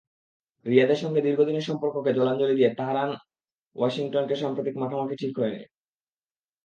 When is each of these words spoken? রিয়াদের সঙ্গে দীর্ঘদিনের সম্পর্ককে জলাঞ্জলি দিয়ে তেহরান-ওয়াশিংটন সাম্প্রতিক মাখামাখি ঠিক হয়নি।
রিয়াদের 0.65 0.95
সঙ্গে 0.95 1.21
দীর্ঘদিনের 1.21 1.67
সম্পর্ককে 1.69 2.11
জলাঞ্জলি 2.13 2.55
দিয়ে 2.55 2.71
তেহরান-ওয়াশিংটন 2.77 4.25
সাম্প্রতিক 4.35 4.75
মাখামাখি 4.77 5.15
ঠিক 5.15 5.33
হয়নি। 5.39 5.61